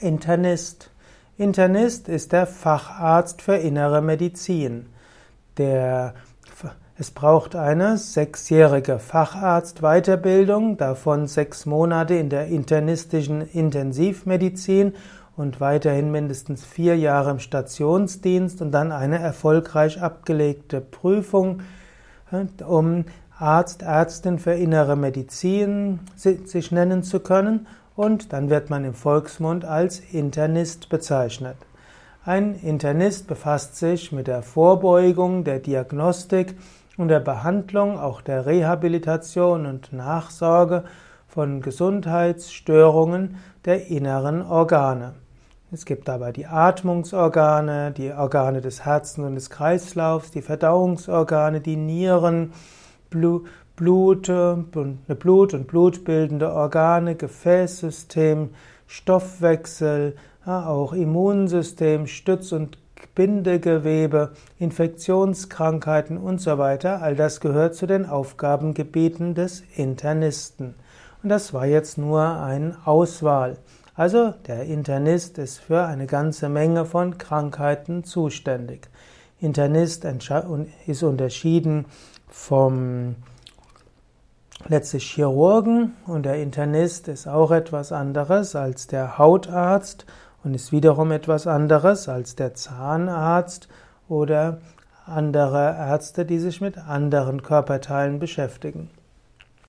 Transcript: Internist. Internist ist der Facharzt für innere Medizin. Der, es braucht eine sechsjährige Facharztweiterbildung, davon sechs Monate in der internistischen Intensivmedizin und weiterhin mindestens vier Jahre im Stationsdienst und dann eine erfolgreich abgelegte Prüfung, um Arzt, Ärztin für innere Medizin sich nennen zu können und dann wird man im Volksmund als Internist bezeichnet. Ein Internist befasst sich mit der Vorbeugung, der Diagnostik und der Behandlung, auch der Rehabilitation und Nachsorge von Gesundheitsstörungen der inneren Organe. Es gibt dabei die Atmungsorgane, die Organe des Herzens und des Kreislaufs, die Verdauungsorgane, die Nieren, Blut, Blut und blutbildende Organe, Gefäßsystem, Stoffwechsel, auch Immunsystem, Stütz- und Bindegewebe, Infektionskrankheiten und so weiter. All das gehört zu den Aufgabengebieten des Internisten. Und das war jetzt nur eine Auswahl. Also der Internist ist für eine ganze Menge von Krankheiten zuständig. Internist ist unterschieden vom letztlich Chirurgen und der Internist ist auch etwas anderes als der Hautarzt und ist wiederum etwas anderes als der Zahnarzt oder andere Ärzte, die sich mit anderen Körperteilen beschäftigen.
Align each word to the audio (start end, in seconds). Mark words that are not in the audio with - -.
Internist. 0.00 0.90
Internist 1.38 2.08
ist 2.08 2.32
der 2.32 2.46
Facharzt 2.46 3.42
für 3.42 3.56
innere 3.56 4.02
Medizin. 4.02 4.86
Der, 5.58 6.14
es 6.98 7.10
braucht 7.10 7.56
eine 7.56 7.96
sechsjährige 7.96 8.98
Facharztweiterbildung, 8.98 10.76
davon 10.76 11.26
sechs 11.26 11.66
Monate 11.66 12.14
in 12.14 12.28
der 12.28 12.46
internistischen 12.46 13.40
Intensivmedizin 13.40 14.94
und 15.36 15.60
weiterhin 15.60 16.10
mindestens 16.10 16.64
vier 16.64 16.96
Jahre 16.96 17.30
im 17.30 17.38
Stationsdienst 17.38 18.62
und 18.62 18.72
dann 18.72 18.92
eine 18.92 19.18
erfolgreich 19.18 20.00
abgelegte 20.00 20.80
Prüfung, 20.80 21.60
um 22.66 23.04
Arzt, 23.38 23.82
Ärztin 23.82 24.38
für 24.38 24.54
innere 24.54 24.96
Medizin 24.96 26.00
sich 26.16 26.72
nennen 26.72 27.02
zu 27.02 27.20
können 27.20 27.66
und 27.96 28.32
dann 28.32 28.50
wird 28.50 28.70
man 28.70 28.84
im 28.84 28.94
Volksmund 28.94 29.64
als 29.64 30.00
Internist 30.00 30.88
bezeichnet. 30.88 31.56
Ein 32.24 32.54
Internist 32.54 33.26
befasst 33.26 33.76
sich 33.76 34.12
mit 34.12 34.26
der 34.26 34.42
Vorbeugung, 34.42 35.44
der 35.44 35.60
Diagnostik 35.60 36.56
und 36.96 37.08
der 37.08 37.20
Behandlung, 37.20 37.98
auch 37.98 38.20
der 38.20 38.46
Rehabilitation 38.46 39.66
und 39.66 39.92
Nachsorge 39.92 40.84
von 41.28 41.60
Gesundheitsstörungen 41.60 43.36
der 43.64 43.88
inneren 43.88 44.42
Organe. 44.42 45.14
Es 45.72 45.84
gibt 45.84 46.08
dabei 46.08 46.32
die 46.32 46.46
Atmungsorgane, 46.46 47.92
die 47.92 48.12
Organe 48.12 48.60
des 48.60 48.84
Herzens 48.84 49.26
und 49.26 49.34
des 49.34 49.50
Kreislaufs, 49.50 50.30
die 50.30 50.42
Verdauungsorgane, 50.42 51.60
die 51.60 51.76
Nieren, 51.76 52.52
Blut, 53.76 54.26
Blut 54.26 55.54
und 55.54 55.66
blutbildende 55.66 56.50
Organe, 56.52 57.14
Gefäßsystem, 57.14 58.50
Stoffwechsel, 58.86 60.16
auch 60.46 60.92
Immunsystem, 60.92 62.06
Stütz- 62.06 62.52
und 62.52 62.78
Bindegewebe, 63.14 64.32
Infektionskrankheiten 64.58 66.16
und 66.16 66.40
so 66.40 66.56
weiter. 66.58 67.02
All 67.02 67.14
das 67.14 67.40
gehört 67.40 67.74
zu 67.74 67.86
den 67.86 68.06
Aufgabengebieten 68.06 69.34
des 69.34 69.62
Internisten. 69.76 70.74
Und 71.22 71.28
das 71.28 71.52
war 71.52 71.66
jetzt 71.66 71.98
nur 71.98 72.22
eine 72.22 72.76
Auswahl. 72.84 73.58
Also 73.94 74.34
der 74.46 74.64
Internist 74.64 75.38
ist 75.38 75.58
für 75.58 75.84
eine 75.84 76.06
ganze 76.06 76.48
Menge 76.48 76.84
von 76.84 77.18
Krankheiten 77.18 78.04
zuständig. 78.04 78.88
Internist 79.40 80.06
ist 80.86 81.02
unterschieden 81.02 81.86
vom 82.28 83.16
letztlich 84.68 85.10
Chirurgen 85.12 85.94
und 86.06 86.24
der 86.24 86.36
Internist 86.36 87.08
ist 87.08 87.26
auch 87.26 87.50
etwas 87.50 87.92
anderes 87.92 88.56
als 88.56 88.86
der 88.86 89.18
Hautarzt 89.18 90.06
und 90.44 90.54
ist 90.54 90.72
wiederum 90.72 91.12
etwas 91.12 91.46
anderes 91.46 92.08
als 92.08 92.36
der 92.36 92.54
Zahnarzt 92.54 93.68
oder 94.08 94.58
andere 95.06 95.76
Ärzte, 95.76 96.24
die 96.24 96.38
sich 96.38 96.60
mit 96.60 96.78
anderen 96.78 97.42
Körperteilen 97.42 98.18
beschäftigen. 98.18 98.90